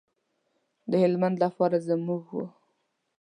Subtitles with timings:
[0.89, 2.35] د هلمند لپاره زموږ و.